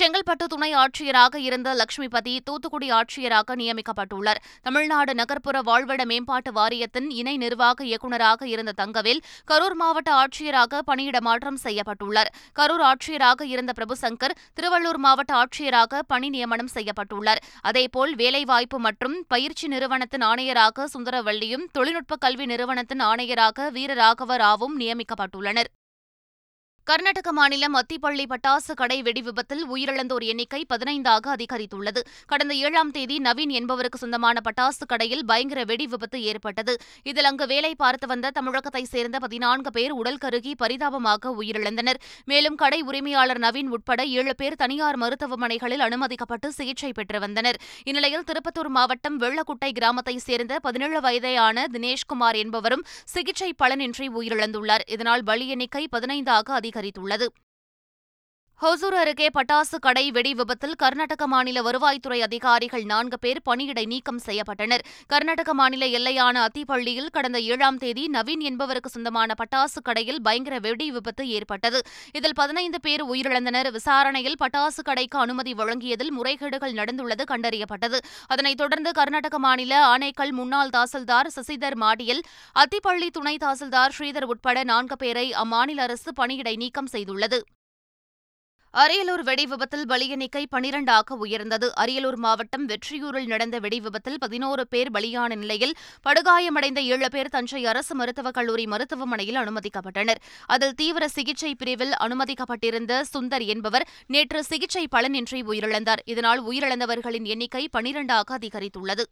செங்கல்பட்டு 0.00 0.44
துணை 0.46 0.68
ஆட்சியராக 0.74 1.38
இருந்த 1.38 1.68
லட்சுமிபதி 1.74 2.34
தூத்துக்குடி 2.44 2.88
ஆட்சியராக 2.90 3.56
நியமிக்கப்பட்டுள்ளார் 3.56 4.40
தமிழ்நாடு 4.62 5.12
நகர்ப்புற 5.14 5.56
வாழ்விட 5.62 6.02
மேம்பாட்டு 6.04 6.50
வாரியத்தின் 6.52 7.08
இணை 7.12 7.34
நிர்வாக 7.36 7.84
இயக்குநராக 7.84 8.46
இருந்த 8.46 8.72
தங்கவேல் 8.72 9.20
கரூர் 9.48 9.76
மாவட்ட 9.76 10.12
ஆட்சியராக 10.14 10.80
பணியிட 10.82 11.20
மாற்றம் 11.20 11.60
செய்யப்பட்டுள்ளார் 11.64 12.30
கரூர் 12.52 12.84
ஆட்சியராக 12.84 13.46
இருந்த 13.46 13.72
பிரபுசங்கர் 13.72 14.36
திருவள்ளூர் 14.54 15.00
மாவட்ட 15.00 15.34
ஆட்சியராக 15.34 16.02
பணி 16.06 16.30
நியமனம் 16.30 16.72
செய்யப்பட்டுள்ளார் 16.74 17.42
அதேபோல் 17.62 18.14
வேலைவாய்ப்பு 18.14 18.80
மற்றும் 18.80 19.18
பயிற்சி 19.28 19.68
நிறுவனத்தின் 19.68 20.26
ஆணையராக 20.26 20.88
சுந்தரவள்ளியும் 20.94 21.68
தொழில்நுட்ப 21.72 22.20
கல்வி 22.20 22.46
நிறுவனத்தின் 22.46 23.04
ஆணையராக 23.04 23.70
வீரராகவ 23.70 24.36
ராவும் 24.38 24.76
நியமிக்கப்பட்டுள்ளனர் 24.78 25.70
கர்நாடக 26.86 27.30
மாநிலம் 27.32 27.76
அத்திப்பள்ளி 27.78 28.24
பட்டாசு 28.24 28.72
கடை 28.74 28.96
வெடி 29.02 29.20
விபத்தில் 29.20 29.60
உயிரிழந்தோர் 29.66 30.24
எண்ணிக்கை 30.24 30.60
பதினைந்தாக 30.68 31.26
அதிகரித்துள்ளது 31.32 32.00
கடந்த 32.26 32.52
ஏழாம் 32.60 32.90
தேதி 32.90 33.16
நவீன் 33.18 33.52
என்பவருக்கு 33.52 33.98
சொந்தமான 33.98 34.40
பட்டாசு 34.40 34.86
கடையில் 34.86 35.22
பயங்கர 35.24 35.60
வெடி 35.64 35.86
விபத்து 35.86 36.20
ஏற்பட்டது 36.22 36.72
இதில் 37.02 37.28
அங்கு 37.30 37.46
வேலை 37.46 37.70
பார்த்து 37.74 38.06
வந்த 38.06 38.32
தமிழகத்தைச் 38.38 38.90
சேர்ந்த 38.90 39.18
பதினான்கு 39.18 39.70
பேர் 39.70 39.94
உடல் 39.94 40.18
கருகி 40.18 40.54
பரிதாபமாக 40.54 41.32
உயிரிழந்தனர் 41.36 42.00
மேலும் 42.24 42.56
கடை 42.56 42.80
உரிமையாளர் 42.82 43.40
நவீன் 43.40 43.70
உட்பட 43.70 44.06
ஏழு 44.16 44.34
பேர் 44.34 44.56
தனியார் 44.56 44.98
மருத்துவமனைகளில் 44.98 45.86
அனுமதிக்கப்பட்டு 45.86 46.50
சிகிச்சை 46.52 46.92
பெற்று 46.92 47.20
வந்தனர் 47.20 47.60
இந்நிலையில் 47.84 48.26
திருப்பத்தூர் 48.26 48.72
மாவட்டம் 48.72 49.20
வெள்ளக்குட்டை 49.20 49.72
கிராமத்தைச் 49.72 50.26
சேர்ந்த 50.26 50.60
பதினேழு 50.60 51.00
வயதேயான 51.00 51.66
தினேஷ்குமார் 51.72 52.40
என்பவரும் 52.42 52.84
சிகிச்சை 53.08 53.52
பலனின்றி 53.58 54.08
உயிரிழந்துள்ளார் 54.16 54.86
இதனால் 54.90 55.24
பலி 55.24 55.48
எண்ணிக்கை 55.48 55.86
பதினைந்தாக 55.92 56.54
அதிக 56.54 56.70
அதிகரித்துள்ளது 56.72 57.26
ஹொசூர் 58.62 58.94
அருகே 58.94 59.28
பட்டாசு 59.28 59.76
கடை 59.76 60.02
வெடி 60.10 60.32
விபத்தில் 60.34 60.74
கர்நாடக 60.74 61.26
மாநில 61.26 61.62
வருவாய்த்துறை 61.62 62.18
அதிகாரிகள் 62.22 62.82
நான்கு 62.82 63.16
பேர் 63.18 63.38
பணியிடை 63.44 63.82
நீக்கம் 63.86 64.20
செய்யப்பட்டனர் 64.26 64.82
கர்நாடக 65.06 65.52
மாநில 65.52 65.86
எல்லையான 65.90 66.36
அத்திப்பள்ளியில் 66.42 67.08
கடந்த 67.10 67.38
ஏழாம் 67.46 67.78
தேதி 67.78 68.04
நவீன் 68.08 68.42
என்பவருக்கு 68.42 68.90
சொந்தமான 68.90 69.34
பட்டாசு 69.34 69.80
கடையில் 69.82 70.20
பயங்கர 70.20 70.58
வெடி 70.58 70.86
விபத்து 70.90 71.24
ஏற்பட்டது 71.30 71.78
இதில் 72.12 72.36
பதினைந்து 72.36 72.80
பேர் 72.80 73.02
உயிரிழந்தனர் 73.06 73.70
விசாரணையில் 73.70 74.38
பட்டாசு 74.38 74.82
கடைக்கு 74.82 75.18
அனுமதி 75.18 75.54
வழங்கியதில் 75.54 76.12
முறைகேடுகள் 76.12 76.76
நடந்துள்ளது 76.76 77.26
கண்டறியப்பட்டது 77.26 78.00
அதனைத் 78.28 78.60
தொடர்ந்து 78.60 78.92
கர்நாடக 78.92 79.40
மாநில 79.40 79.80
ஆணைக்கள் 79.86 80.32
முன்னாள் 80.32 80.72
தாசில்தார் 80.72 81.30
சசிதர் 81.30 81.78
மாடியில் 81.78 82.22
அத்திப்பள்ளி 82.56 83.08
துணை 83.10 83.34
தாசில்தார் 83.38 83.96
ஸ்ரீதர் 83.96 84.28
உட்பட 84.28 84.62
நான்கு 84.64 84.98
பேரை 84.98 85.26
அம்மாநில 85.38 85.82
அரசு 85.82 86.12
பணியிடை 86.16 86.54
நீக்கம் 86.56 86.92
செய்துள்ளது 86.92 87.40
அரியலூர் 88.74 89.22
வெடிவிபத்தில் 89.22 89.86
பலி 89.86 90.06
எண்ணிக்கை 90.06 90.42
பனிரண்டாக 90.46 91.16
உயர்ந்தது 91.16 91.66
அரியலூர் 91.74 92.16
மாவட்டம் 92.16 92.64
வெற்றியூரில் 92.66 93.26
நடந்த 93.26 93.56
வெடிவிபத்தில் 93.60 94.16
பதினோரு 94.18 94.62
பேர் 94.66 94.90
பலியான 94.90 95.36
நிலையில் 95.36 95.74
படுகாயமடைந்த 96.06 96.80
ஏழு 96.86 97.08
பேர் 97.10 97.30
தஞ்சை 97.30 97.62
அரசு 97.64 97.94
மருத்துவக் 97.94 98.34
கல்லூரி 98.34 98.64
மருத்துவமனையில் 98.66 99.40
அனுமதிக்கப்பட்டனர் 99.40 100.22
அதில் 100.46 100.74
தீவிர 100.74 101.08
சிகிச்சை 101.08 101.52
பிரிவில் 101.54 101.94
அனுமதிக்கப்பட்டிருந்த 101.98 103.02
சுந்தர் 103.12 103.44
என்பவர் 103.46 103.86
நேற்று 104.06 104.42
சிகிச்சை 104.44 104.84
பலனின்றி 104.96 105.42
உயிரிழந்தார் 105.46 106.04
இதனால் 106.04 106.42
உயிரிழந்தவர்களின் 106.42 107.24
எண்ணிக்கை 107.26 107.64
பனிரண்டாக 107.68 108.38
அதிகரித்துள்ளது 108.38 109.06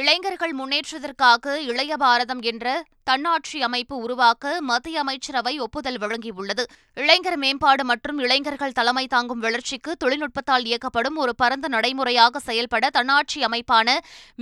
இளைஞர்கள் 0.00 0.52
முன்னேற்றத்திற்காக 0.54 1.54
இளைய 1.64 1.92
பாரதம் 1.96 2.42
என்ற 2.42 2.66
தன்னாட்சி 3.06 3.58
அமைப்பு 3.62 3.94
உருவாக்க 3.96 4.52
மத்திய 4.62 4.98
அமைச்சரவை 5.00 5.52
ஒப்புதல் 5.58 5.98
வழங்கியுள்ளது 5.98 6.64
இளைஞர் 6.96 7.38
மேம்பாடு 7.38 7.82
மற்றும் 7.84 8.18
இளைஞர்கள் 8.18 8.74
தலைமை 8.74 9.04
தாங்கும் 9.06 9.40
வளர்ச்சிக்கு 9.40 9.92
தொழில்நுட்பத்தால் 9.96 10.66
இயக்கப்படும் 10.66 11.16
ஒரு 11.16 11.32
பரந்த 11.34 11.68
நடைமுறையாக 11.68 12.40
செயல்பட 12.40 12.90
தன்னாட்சி 12.90 13.40
அமைப்பான 13.44 13.88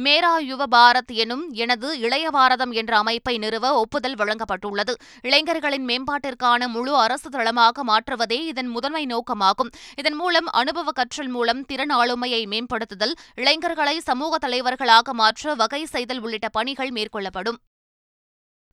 மேரா 0.00 0.32
யுவ 0.42 0.66
பாரத் 0.66 1.12
எனும் 1.16 1.44
எனது 1.56 1.90
இளைய 1.98 2.26
பாரதம் 2.30 2.72
என்ற 2.72 2.92
அமைப்பை 2.98 3.34
நிறுவ 3.38 3.72
ஒப்புதல் 3.76 4.18
வழங்கப்பட்டுள்ளது 4.18 4.94
இளைஞர்களின் 5.24 5.86
மேம்பாட்டிற்கான 5.88 6.68
முழு 6.68 6.92
அரசு 6.98 7.30
தளமாக 7.30 7.84
மாற்றுவதே 7.84 8.40
இதன் 8.44 8.70
முதன்மை 8.70 9.04
நோக்கமாகும் 9.06 9.72
இதன் 9.98 10.16
மூலம் 10.16 10.50
அனுபவ 10.54 10.88
கற்றல் 10.92 11.32
மூலம் 11.32 11.64
திறன் 11.64 11.94
ஆளுமையை 11.98 12.42
மேம்படுத்துதல் 12.48 13.16
இளைஞர்களை 13.36 13.96
சமூக 14.02 14.38
தலைவர்களாக 14.38 15.14
மாற்ற 15.14 15.54
வகை 15.54 15.82
செய்தல் 15.86 16.22
உள்ளிட்ட 16.22 16.50
பணிகள் 16.50 16.94
மேற்கொள்ளப்படும் 16.94 17.58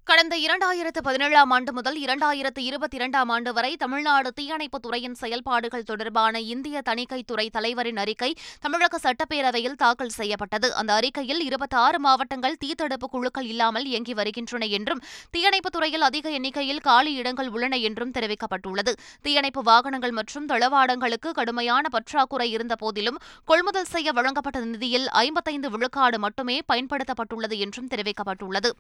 கடந்த 0.08 0.36
இரண்டாயிரத்து 0.38 1.00
பதினேழாம் 1.02 1.52
ஆண்டு 1.52 1.72
முதல் 1.74 1.96
இரண்டாயிரத்து 2.00 2.62
இருபத்தி 2.62 2.98
இரண்டாம் 2.98 3.30
ஆண்டு 3.30 3.52
வரை 3.54 3.72
தமிழ்நாடு 3.76 4.30
தீயணைப்புத் 4.36 4.84
துறையின் 4.84 5.16
செயல்பாடுகள் 5.16 5.86
தொடர்பான 5.86 6.42
இந்திய 6.50 6.82
தணிக்கைத்துறை 6.82 7.46
தலைவரின் 7.50 8.00
அறிக்கை 8.00 8.30
தமிழக 8.62 9.00
சட்டப்பேரவையில் 9.04 9.76
தாக்கல் 9.76 10.14
செய்யப்பட்டது 10.18 10.70
அந்த 10.74 10.92
அறிக்கையில் 10.94 11.42
இருபத்தி 11.44 11.78
ஆறு 11.78 12.00
மாவட்டங்கள் 12.00 12.58
தீத்தடுப்பு 12.62 13.08
குழுக்கள் 13.08 13.48
இல்லாமல் 13.48 13.86
இயங்கி 13.86 14.14
வருகின்றன 14.14 14.68
என்றும் 14.72 15.02
தீயணைப்புத் 15.34 15.76
துறையில் 15.76 16.06
அதிக 16.06 16.30
எண்ணிக்கையில் 16.32 16.84
காலி 16.84 17.14
இடங்கள் 17.16 17.50
உள்ளன 17.52 17.80
என்றும் 17.84 18.14
தெரிவிக்கப்பட்டுள்ளது 18.18 18.94
தீயணைப்பு 19.26 19.64
வாகனங்கள் 19.64 20.16
மற்றும் 20.16 20.48
தளவாடங்களுக்கு 20.48 21.32
கடுமையான 21.34 21.90
பற்றாக்குறை 21.90 22.50
இருந்த 22.50 22.76
போதிலும் 22.76 23.20
கொள்முதல் 23.48 23.92
செய்ய 23.92 24.12
வழங்கப்பட்ட 24.12 24.68
நிதியில் 24.68 25.08
ஐம்பத்தைந்து 25.22 25.72
விழுக்காடு 25.72 26.20
மட்டுமே 26.20 26.60
பயன்படுத்தப்பட்டுள்ளது 26.70 27.58
என்றும் 27.60 27.92
தெரிவிக்கப்பட்டுள்ளது 27.94 28.72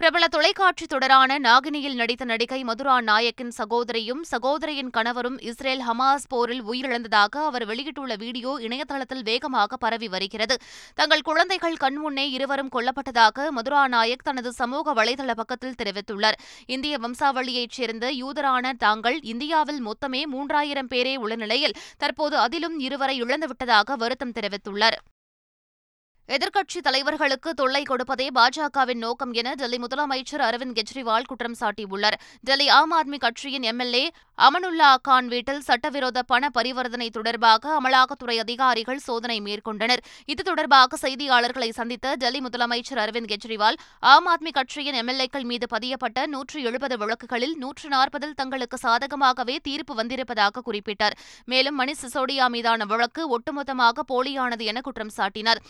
பிரபல 0.00 0.24
தொலைக்காட்சி 0.28 0.84
தொடரான 0.86 1.36
நாகினியில் 1.38 1.96
நடித்த 1.96 2.24
நடிகை 2.24 2.58
மதுரா 2.64 2.96
நாயக்கின் 3.00 3.50
சகோதரியும் 3.50 4.20
சகோதரியின் 4.30 4.90
கணவரும் 4.90 5.38
இஸ்ரேல் 5.42 5.82
ஹமாஸ் 5.82 6.26
போரில் 6.28 6.62
உயிரிழந்ததாக 6.62 7.42
அவர் 7.44 7.64
வெளியிட்டுள்ள 7.66 8.12
வீடியோ 8.16 8.52
இணையதளத்தில் 8.58 9.24
வேகமாக 9.24 9.76
பரவி 9.76 10.08
வருகிறது 10.08 10.56
தங்கள் 10.98 11.24
குழந்தைகள் 11.24 11.76
கண்முன்னே 11.80 12.26
இருவரும் 12.30 12.72
கொல்லப்பட்டதாக 12.76 13.48
மதுரா 13.50 13.82
நாயக் 13.88 14.24
தனது 14.24 14.52
சமூக 14.52 14.94
வலைதள 14.94 15.34
பக்கத்தில் 15.34 15.78
தெரிவித்துள்ளார் 15.82 16.40
இந்திய 16.68 16.94
வம்சாவளியைச் 16.98 17.76
சேர்ந்த 17.76 18.14
யூதரான 18.14 18.74
தாங்கள் 18.78 19.20
இந்தியாவில் 19.26 19.84
மொத்தமே 19.86 20.24
மூன்றாயிரம் 20.32 20.90
பேரே 20.90 21.16
உள்ள 21.16 21.36
நிலையில் 21.36 21.78
தற்போது 21.98 22.38
அதிலும் 22.38 22.78
இருவரை 22.78 23.18
இழந்துவிட்டதாக 23.22 23.96
வருத்தம் 23.96 24.36
தெரிவித்துள்ளார் 24.38 24.98
எதிர்க்கட்சித் 26.28 26.86
தலைவர்களுக்கு 26.86 27.50
தொல்லை 27.54 27.80
கொடுப்பதே 27.82 28.24
பாஜகவின் 28.36 28.98
நோக்கம் 28.98 29.30
என 29.32 29.52
டெல்லி 29.54 29.78
முதலமைச்சர் 29.78 30.42
அரவிந்த் 30.42 30.76
கெஜ்ரிவால் 30.78 31.26
குற்றம் 31.26 31.56
சாட்டியுள்ளார் 31.60 32.16
டெல்லி 32.44 32.66
ஆம் 32.70 32.92
ஆத்மி 32.92 33.18
கட்சியின் 33.18 33.66
எம்எல்ஏ 33.70 34.02
அமனுல்லா 34.38 34.90
கான் 35.02 35.28
வீட்டில் 35.28 35.62
சட்டவிரோத 35.62 36.18
பண 36.24 36.50
பரிவர்த்தனை 36.50 37.08
தொடர்பாக 37.10 37.70
அமலாக்கத்துறை 37.76 38.36
அதிகாரிகள் 38.38 39.00
சோதனை 39.00 39.38
மேற்கொண்டனர் 39.40 40.02
இது 40.28 40.42
தொடர்பாக 40.42 40.98
செய்தியாளர்களை 41.02 41.70
சந்தித்த 41.70 42.12
டெல்லி 42.16 42.40
முதலமைச்சர் 42.40 43.00
அரவிந்த் 43.00 43.30
கெஜ்ரிவால் 43.32 43.78
ஆம் 44.06 44.28
ஆத்மி 44.28 44.52
கட்சியின் 44.52 44.98
எம்எல்ஏக்கள் 45.00 45.48
மீது 45.50 45.68
பதியப்பட்ட 45.72 46.26
நூற்று 46.26 46.60
எழுபது 46.62 46.98
வழக்குகளில் 46.98 47.56
நூற்று 47.58 47.88
நாற்பதில் 47.88 48.36
தங்களுக்கு 48.36 48.78
சாதகமாகவே 48.78 49.56
தீர்ப்பு 49.62 49.94
வந்திருப்பதாக 49.94 50.64
குறிப்பிட்டார் 50.64 51.18
மேலும் 51.48 51.76
மணி 51.76 51.96
சிசோடியா 51.98 52.48
மீதான 52.50 52.84
வழக்கு 52.84 53.24
ஒட்டுமொத்தமாக 53.30 54.06
போலியானது 54.08 54.64
என 54.66 54.80
குற்றம் 54.80 55.14
சாட்டினார் 55.16 55.62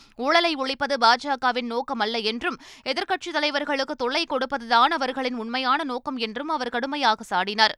மக்களை 0.49 0.64
ஒழிப்பது 0.64 0.97
பாஜகவின் 0.97 1.68
நோக்கமல்ல 1.68 2.21
என்றும் 2.23 2.57
எதிர்க்கட்சித் 2.87 3.37
தலைவர்களுக்கு 3.37 3.95
தொல்லை 3.95 4.23
கொடுப்பதுதான் 4.26 4.92
அவர்களின் 4.97 5.37
உண்மையான 5.37 5.85
நோக்கம் 5.85 6.18
என்றும் 6.18 6.52
அவர் 6.54 6.71
கடுமையாக 6.71 7.25
சாடினார் 7.30 7.75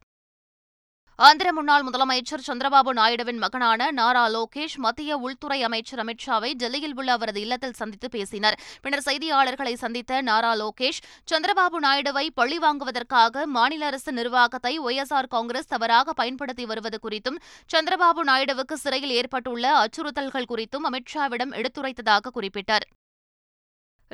ஆந்திர 1.21 1.49
முன்னாள் 1.52 1.83
முதலமைச்சர் 1.83 2.45
சந்திரபாபு 2.45 2.90
நாயுடுவின் 2.95 3.40
மகனான 3.43 3.88
நாரா 3.93 4.23
லோகேஷ் 4.26 4.76
மத்திய 4.76 5.17
உள்துறை 5.19 5.59
அமைச்சர் 5.62 6.00
அமித் 6.00 6.23
ஷாவை 6.25 6.50
டெல்லியில் 6.55 6.95
உள்ள 6.97 7.11
அவரது 7.12 7.40
இல்லத்தில் 7.40 7.75
சந்தித்து 7.75 8.09
பேசினர் 8.09 8.57
பின்னர் 8.83 9.05
செய்தியாளர்களை 9.05 9.75
சந்தித்த 9.75 10.21
நாரா 10.23 10.52
லோகேஷ் 10.55 11.00
சந்திரபாபு 11.29 11.81
நாயுடுவை 11.81 12.25
பழி 12.35 12.59
வாங்குவதற்காக 12.59 13.45
மாநில 13.50 13.85
அரசு 13.87 14.12
நிர்வாகத்தை 14.12 14.73
ஒய்எஸ்ஆர் 14.85 15.31
காங்கிரஸ் 15.31 15.71
தவறாக 15.75 16.14
பயன்படுத்தி 16.14 16.67
வருவது 16.67 17.00
குறித்தும் 17.02 17.38
சந்திரபாபு 17.71 18.25
நாயுடுவுக்கு 18.25 18.79
சிறையில் 18.79 19.17
ஏற்பட்டுள்ள 19.17 19.75
அச்சுறுத்தல்கள் 19.83 20.50
குறித்தும் 20.50 20.88
அமித் 20.90 21.12
ஷாவிடம் 21.14 21.55
எடுத்துரைத்ததாக 21.55 22.35
குறிப்பிட்டார் 22.35 22.88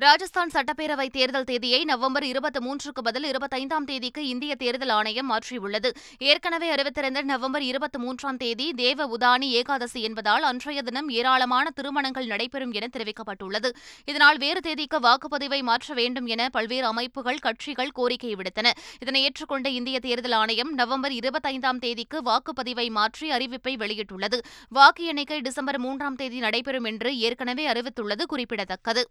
ராஜஸ்தான் 0.00 0.51
சட்டப்பேரவைத் 0.55 1.15
தேர்தல் 1.15 1.47
தேதியை 1.47 1.79
நவம்பர் 1.85 2.25
இருபத்தி 2.25 2.61
மூன்றுக்கு 2.61 3.01
பதில் 3.01 3.27
இருபத்தைந்தாம் 3.29 3.87
தேதிக்கு 3.87 4.23
இந்திய 4.29 4.53
தேர்தல் 4.55 4.93
ஆணையம் 4.93 5.29
மாற்றியுள்ளது 5.31 5.91
ஏற்கனவே 6.23 6.69
அறிவித்திருந்த 6.71 7.21
நவம்பர் 7.23 7.65
இருபத்தி 7.65 7.99
மூன்றாம் 7.99 8.39
தேதி 8.39 8.67
தேவ 8.77 9.07
உதானி 9.15 9.49
ஏகாதசி 9.61 10.01
என்பதால் 10.09 10.45
அன்றைய 10.45 10.83
தினம் 10.83 11.09
ஏராளமான 11.17 11.73
திருமணங்கள் 11.75 12.27
நடைபெறும் 12.27 12.73
என 12.73 12.91
தெரிவிக்கப்பட்டுள்ளது 12.93 13.71
இதனால் 14.09 14.39
வேறு 14.39 14.61
தேதிக்கு 14.61 15.01
வாக்குப்பதிவை 15.01 15.61
மாற்ற 15.63 15.95
வேண்டும் 15.95 16.27
என 16.27 16.51
பல்வேறு 16.51 16.87
அமைப்புகள் 16.87 17.43
கட்சிகள் 17.43 17.95
கோரிக்கை 17.95 18.35
விடுத்தன 18.35 18.75
இதனை 19.01 19.23
ஏற்றுக்கொண்ட 19.25 19.71
இந்திய 19.75 19.99
தேர்தல் 20.01 20.39
ஆணையம் 20.39 20.73
நவம்பர் 20.75 21.17
இருபத்தைந்தாம் 21.17 21.81
தேதிக்கு 21.81 22.21
வாக்குப்பதிவை 22.27 22.89
மாற்றி 22.93 23.29
அறிவிப்பை 23.31 23.77
வெளியிட்டுள்ளது 23.79 24.41
வாக்கு 24.73 25.07
எண்ணிக்கை 25.07 25.41
டிசம்பர் 25.41 25.81
மூன்றாம் 25.81 26.19
தேதி 26.19 26.41
நடைபெறும் 26.41 26.85
என்று 26.85 27.13
ஏற்கனவே 27.21 27.67
அறிவித்துள்ளது 27.69 28.27
குறிப்பிடத்தக்கது 28.27 29.05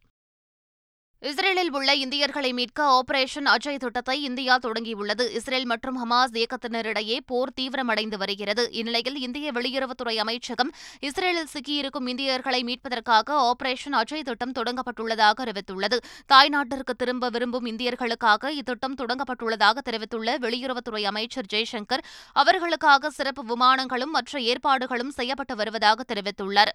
இஸ்ரேலில் 1.26 1.72
உள்ள 1.72 1.92
இந்தியர்களை 1.96 2.50
மீட்க 2.52 2.80
ஆபரேஷன் 2.96 3.48
அஜய் 3.48 3.80
திட்டத்தை 3.80 4.16
இந்தியா 4.22 4.56
தொடங்கியுள்ளது 4.58 5.24
இஸ்ரேல் 5.38 5.66
மற்றும் 5.66 5.98
ஹமாஸ் 6.02 6.36
இயக்கத்தினரிடையே 6.36 7.18
போர் 7.26 7.54
தீவிரமடைந்து 7.56 8.18
வருகிறது 8.18 8.64
இந்நிலையில் 8.72 9.18
இந்திய 9.22 9.52
வெளியுறவுத்துறை 9.52 10.16
அமைச்சகம் 10.16 10.72
இஸ்ரேலில் 11.02 11.50
சிக்கியிருக்கும் 11.50 12.08
இந்தியர்களை 12.08 12.62
மீட்பதற்காக 12.64 13.38
ஆபரேஷன் 13.48 13.96
அஜய் 13.96 14.26
திட்டம் 14.26 14.54
தொடங்கப்பட்டுள்ளதாக 14.54 15.46
அறிவித்துள்ளது 15.46 16.00
தாய்நாட்டிற்கு 16.26 16.96
திரும்ப 16.96 17.30
விரும்பும் 17.30 17.70
இந்தியர்களுக்காக 17.72 18.52
இத்திட்டம் 18.54 18.98
தொடங்கப்பட்டுள்ளதாக 18.98 19.82
தெரிவித்துள்ள 19.82 20.38
வெளியுறவுத்துறை 20.40 21.04
அமைச்சர் 21.06 21.52
ஜெய்சங்கர் 21.54 22.06
அவர்களுக்காக 22.36 23.12
சிறப்பு 23.12 23.46
விமானங்களும் 23.48 24.14
மற்ற 24.14 24.42
ஏற்பாடுகளும் 24.46 25.16
செய்யப்பட்டு 25.16 25.56
வருவதாக 25.56 26.06
தெரிவித்துள்ளார் 26.08 26.74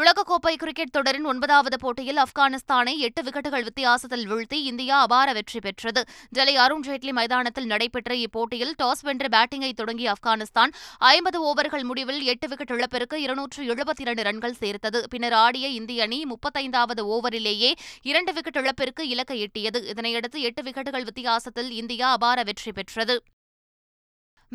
உலகக்கோப்பை 0.00 0.52
கிரிக்கெட் 0.54 0.92
தொடரின் 0.92 1.26
ஒன்பதாவது 1.26 1.76
போட்டியில் 1.76 2.18
ஆப்கானிஸ்தானை 2.22 2.92
எட்டு 3.00 3.20
விக்கெட்டுகள் 3.22 3.62
வித்தியாசத்தில் 3.62 4.24
வீழ்த்தி 4.26 4.58
இந்தியா 4.62 4.96
அபார 5.02 5.28
வெற்றி 5.32 5.60
பெற்றது 5.60 6.00
டெல்லி 6.34 6.54
அருண்ஜேட்லி 6.56 7.12
மைதானத்தில் 7.12 7.68
நடைபெற்ற 7.70 8.14
இப்போட்டியில் 8.18 8.74
டாஸ் 8.76 9.02
வென்று 9.02 9.28
பேட்டிங்கை 9.28 9.70
தொடங்கிய 9.72 10.08
ஆப்கானிஸ்தான் 10.12 10.72
ஐம்பது 11.10 11.38
ஓவர்கள் 11.44 11.84
முடிவில் 11.84 12.20
எட்டு 12.26 12.48
விக்கெட் 12.48 12.74
இழப்பிற்கு 12.74 13.18
இருநூற்று 13.22 13.62
எழுபத்தி 13.66 14.04
இரண்டு 14.04 14.24
ரன்கள் 14.24 14.58
சேர்த்தது 14.58 15.00
பின்னர் 15.08 15.36
ஆடிய 15.36 15.70
இந்திய 15.70 16.02
அணி 16.02 16.18
முப்பத்தைந்தாவது 16.26 17.04
ஓவரிலேயே 17.10 17.70
இரண்டு 18.04 18.32
விக்கெட் 18.32 18.60
இழப்பிற்கு 18.62 19.04
இலக்கை 19.08 19.38
எட்டியது 19.46 19.82
இதனையடுத்து 19.88 20.40
எட்டு 20.42 20.64
விக்கெட்டுகள் 20.64 21.08
வித்தியாசத்தில் 21.08 21.72
இந்தியா 21.74 22.10
அபார 22.12 22.44
வெற்றி 22.44 22.72
பெற்றது 22.72 23.16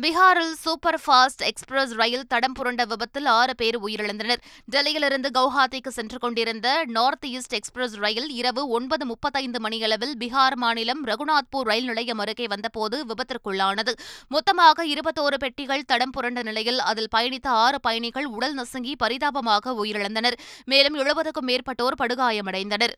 பீகாரில் 0.00 0.52
சூப்பர் 0.62 0.96
ஃபாஸ்ட் 1.00 1.42
எக்ஸ்பிரஸ் 1.42 1.90
ரயில் 1.92 2.24
தடம் 2.26 2.54
புரண்ட 2.54 2.82
விபத்தில் 2.84 3.28
ஆறு 3.30 3.52
பேர் 3.54 3.76
உயிரிழந்தனர் 3.78 4.40
டெல்லியிலிருந்து 4.68 5.28
கவுஹாத்திக்கு 5.30 5.90
சென்று 5.90 6.18
கொண்டிருந்த 6.18 6.68
நார்த் 6.86 7.26
ஈஸ்ட் 7.28 7.54
எக்ஸ்பிரஸ் 7.54 7.96
ரயில் 7.96 8.30
இரவு 8.30 8.64
ஒன்பது 8.70 9.06
முப்பத்தைந்து 9.06 9.60
மணியளவில் 9.60 10.14
பீகார் 10.18 10.56
மாநிலம் 10.56 11.02
ரகுநாத்பூர் 11.04 11.68
ரயில் 11.68 11.88
நிலையம் 11.88 12.18
அருகே 12.18 12.46
வந்தபோது 12.46 12.98
விபத்திற்குள்ளானது 13.04 13.94
மொத்தமாக 14.28 14.86
இருபத்தோரு 14.86 15.38
பெட்டிகள் 15.38 15.86
தடம் 15.86 16.10
புரண்ட 16.10 16.42
நிலையில் 16.42 16.82
அதில் 16.86 17.12
பயணித்த 17.16 17.50
ஆறு 17.60 17.80
பயணிகள் 17.80 18.28
உடல் 18.32 18.58
நசுங்கி 18.58 18.94
பரிதாபமாக 18.96 19.74
உயிரிழந்தனர் 19.76 20.38
மேலும் 20.64 20.98
எழுபதுக்கும் 20.98 21.50
மேற்பட்டோர் 21.50 22.02
படுகாயமடைந்தனர் 22.02 22.96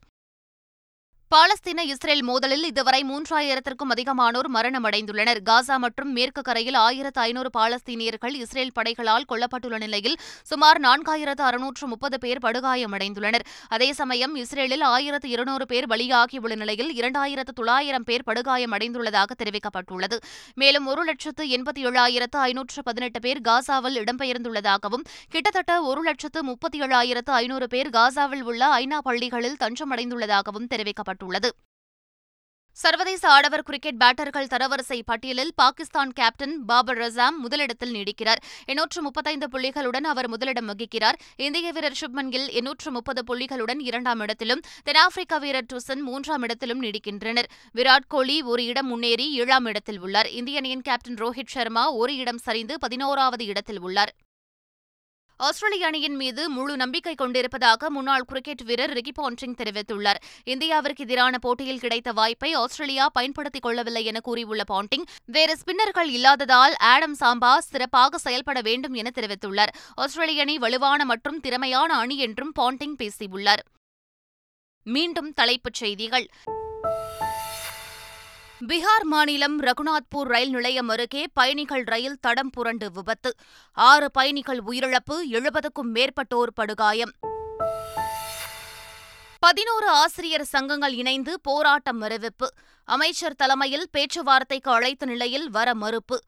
பாலஸ்தீன 1.30 1.84
இஸ்ரேல் 1.84 2.20
மோதலில் 2.22 2.66
இதுவரை 2.68 2.98
மூன்றாயிரத்திற்கும் 3.02 3.90
அதிகமானோர் 3.90 4.48
மரணமடைந்துள்ளனர் 4.54 5.38
காசா 5.42 5.76
மற்றும் 5.76 6.10
மேற்கு 6.12 6.42
கரையில் 6.42 6.76
ஆயிரத்து 6.78 7.20
ஐநூறு 7.20 7.50
பாலஸ்தீனியர்கள் 7.50 8.34
இஸ்ரேல் 8.36 8.70
படைகளால் 8.72 9.26
கொல்லப்பட்டுள்ள 9.26 9.78
நிலையில் 9.78 10.14
சுமார் 10.44 10.80
நான்காயிரத்து 10.80 11.42
அறுநூற்று 11.42 11.86
முப்பது 11.86 12.18
பேர் 12.18 12.40
படுகாயமடைந்துள்ளனர் 12.44 13.44
அதே 13.70 13.88
சமயம் 13.92 14.36
இஸ்ரேலில் 14.36 14.84
ஆயிரத்து 14.88 15.30
இருநூறு 15.30 15.66
பேர் 15.66 15.88
பலியாகியுள்ள 15.88 16.54
நிலையில் 16.54 16.92
இரண்டாயிரத்து 16.94 17.54
தொள்ளாயிரம் 17.54 18.06
பேர் 18.06 18.26
படுகாயமடைந்துள்ளதாக 18.26 19.36
தெரிவிக்கப்பட்டுள்ளது 19.36 20.18
மேலும் 20.56 20.86
ஒரு 20.86 21.04
லட்சத்து 21.04 21.48
எண்பத்தி 21.50 21.82
ஏழாயிரத்து 21.86 22.40
ஐநூற்று 22.44 22.82
பதினெட்டு 22.82 23.20
பேர் 23.20 23.42
காசாவில் 23.42 24.00
இடம்பெயர்ந்துள்ளதாகவும் 24.00 25.04
கிட்டத்தட்ட 25.32 25.80
ஒரு 25.82 26.02
லட்சத்து 26.02 26.42
முப்பத்தி 26.44 26.80
ஏழாயிரத்து 26.82 27.34
ஐநூறு 27.40 27.68
பேர் 27.68 27.92
காசாவில் 27.92 28.46
உள்ள 28.46 28.64
ஐநா 28.78 29.00
பள்ளிகளில் 29.04 29.60
தஞ்சமடைந்துள்ளதாகவும் 29.60 30.70
தெரிவிக்கப்பட்டுள்ளது 30.70 31.13
தெரிவிக்கப்பட்டுள்ளது 31.14 31.50
சர்வதேச 32.78 33.22
ஆடவர் 33.30 33.62
கிரிக்கெட் 33.62 33.98
பேட்டர்கள் 33.98 34.48
தரவரிசை 34.52 34.96
பட்டியலில் 35.06 35.52
பாகிஸ்தான் 35.54 36.12
கேப்டன் 36.12 36.54
பாபர் 36.66 36.98
ரசாம் 36.98 37.36
முதலிடத்தில் 37.38 37.92
நீடிக்கிறார் 37.92 38.40
எண்ணூற்று 38.66 39.00
முப்பத்தைந்து 39.02 39.46
புள்ளிகளுடன் 39.52 40.06
அவர் 40.06 40.28
முதலிடம் 40.28 40.70
வகிக்கிறார் 40.70 41.20
இந்திய 41.38 41.72
வீரர் 41.72 41.98
சுப்மன் 42.00 42.32
கில் 42.32 42.48
எண்ணூற்று 42.52 42.90
முப்பது 42.90 43.22
புள்ளிகளுடன் 43.30 43.80
இரண்டாம் 43.80 44.24
இடத்திலும் 44.26 44.64
தென்னாப்பிரிக்க 44.82 45.38
வீரர் 45.38 45.70
டுசன் 45.72 46.02
மூன்றாம் 46.02 46.46
இடத்திலும் 46.48 46.82
நீடிக்கின்றனர் 46.82 47.50
விராட் 47.74 48.10
கோலி 48.10 48.38
ஒரு 48.44 48.64
இடம் 48.64 48.90
முன்னேறி 48.90 49.28
ஏழாம் 49.36 49.70
இடத்தில் 49.72 50.02
உள்ளார் 50.02 50.30
இந்திய 50.34 50.62
அணியின் 50.62 50.86
கேப்டன் 50.90 51.20
ரோஹித் 51.20 51.54
சர்மா 51.54 51.86
ஒரு 51.94 52.14
இடம் 52.16 52.44
சரிந்து 52.44 52.76
பதினோராவது 52.78 53.46
இடத்தில் 53.46 53.82
உள்ளார் 53.82 54.14
ஆஸ்திரேலிய 55.40 55.86
அணியின் 55.86 56.16
மீது 56.16 56.42
முழு 56.48 56.76
நம்பிக்கை 56.76 57.14
கொண்டிருப்பதாக 57.14 57.90
முன்னாள் 57.90 58.24
கிரிக்கெட் 58.24 58.62
வீரர் 58.62 58.92
ரிக்கி 58.92 59.12
பாண்டிங் 59.12 59.56
தெரிவித்துள்ளார் 59.58 60.20
இந்தியாவிற்கு 60.44 61.04
எதிரான 61.04 61.38
போட்டியில் 61.38 61.80
கிடைத்த 61.80 62.12
வாய்ப்பை 62.12 62.50
ஆஸ்திரேலியா 62.54 63.06
பயன்படுத்திக் 63.08 63.62
கொள்ளவில்லை 63.62 64.04
என 64.04 64.20
கூறியுள்ள 64.20 64.64
பாண்டிங் 64.68 65.06
வேறு 65.28 65.56
ஸ்பின்னர்கள் 65.60 66.10
இல்லாததால் 66.10 66.74
ஆடம் 66.84 67.16
சாம்பா 67.20 67.52
சிறப்பாக 67.66 68.18
செயல்பட 68.18 68.60
வேண்டும் 68.60 68.94
என 68.94 69.12
தெரிவித்துள்ளார் 69.14 69.74
ஆஸ்திரேலிய 69.96 70.42
அணி 70.42 70.56
வலுவான 70.58 71.04
மற்றும் 71.04 71.40
திறமையான 71.40 71.96
அணி 71.96 72.18
என்றும் 72.18 72.54
பாண்டிங் 72.60 72.98
பேசியுள்ளார் 72.98 73.64
மீண்டும் 74.86 75.32
தலைப்புச் 75.32 75.74
செய்திகள் 75.74 76.28
பீகார் 78.66 79.04
மாநிலம் 79.04 79.56
ரகுநாத்பூர் 79.60 80.28
ரயில் 80.28 80.50
நிலையம் 80.50 80.90
அருகே 80.90 81.22
பயணிகள் 81.32 81.84
ரயில் 81.84 82.18
தடம் 82.20 82.50
புரண்டு 82.50 82.86
விபத்து 82.90 83.30
ஆறு 83.76 84.06
பயணிகள் 84.10 84.60
உயிரிழப்பு 84.62 85.16
எழுபதுக்கும் 85.30 85.90
மேற்பட்டோர் 85.90 86.52
படுகாயம் 86.54 87.12
பதினோரு 89.42 89.88
ஆசிரியர் 89.94 90.46
சங்கங்கள் 90.46 90.94
இணைந்து 90.94 91.32
போராட்டம் 91.40 92.00
அறிவிப்பு 92.00 92.48
அமைச்சர் 92.88 93.36
தலைமையில் 93.36 93.90
பேச்சுவார்த்தைக்கு 93.90 94.70
அழைத்த 94.70 95.06
நிலையில் 95.06 95.48
வர 95.50 95.74
மறுப்பு 95.74 96.18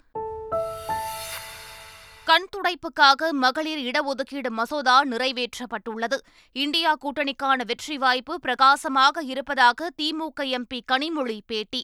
கண் 2.26 2.48
துடைப்புக்காக 2.52 3.28
மகளிர் 3.38 3.82
இடஒதுக்கீடு 3.82 4.50
மசோதா 4.50 4.96
நிறைவேற்றப்பட்டுள்ளது 5.04 6.16
இந்தியா 6.56 6.92
கூட்டணிக்கான 7.04 7.66
வெற்றி 7.66 7.98
வாய்ப்பு 7.98 8.34
பிரகாசமாக 8.40 9.22
இருப்பதாக 9.24 9.90
திமுக 9.98 10.48
எம்பி 10.50 10.80
கனிமொழி 10.92 11.38
பேட்டி 11.46 11.82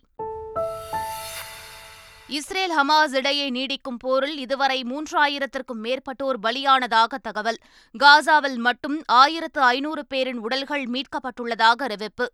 இஸ்ரேல் 2.32 2.72
ஹமாஸ் 2.78 3.14
இடையே 3.14 3.50
நீடிக்கும் 3.50 3.96
போரில் 3.96 4.38
இதுவரை 4.38 4.82
மூன்றாயிரத்திற்கும் 4.82 5.82
மேற்பட்டோர் 5.84 6.38
பலியானதாக 6.42 7.18
தகவல் 7.22 7.58
காசாவில் 8.00 8.56
மட்டும் 8.56 9.04
ஆயிரத்து 9.12 9.60
ஐநூறு 9.60 10.06
பேரின் 10.06 10.38
உடல்கள் 10.38 10.84
மீட்கப்பட்டுள்ளதாக 10.84 11.82
அறிவிப்பு 11.82 12.32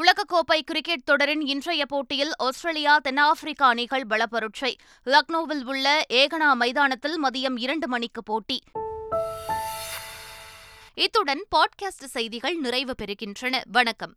உலகக்கோப்பை 0.00 0.60
கிரிக்கெட் 0.60 1.04
தொடரின் 1.04 1.40
இன்றைய 1.40 1.86
போட்டியில் 1.86 2.32
ஆஸ்திரேலியா 2.38 2.98
தென்னாப்பிரிக்கா 2.98 3.68
அணிகள் 3.68 4.06
பலப்பரட்சை 4.06 4.76
லக்னோவில் 5.06 5.64
உள்ள 5.64 6.04
ஏகனா 6.10 6.54
மைதானத்தில் 6.54 7.24
மதியம் 7.24 7.56
இரண்டு 7.56 7.88
மணிக்கு 7.88 8.22
போட்டி 8.22 8.62
இத்துடன் 10.94 11.44
பாட்காஸ்ட் 11.56 12.04
செய்திகள் 12.04 12.56
நிறைவு 12.56 12.94
பெறுகின்றன 13.02 13.62
வணக்கம் 13.72 14.10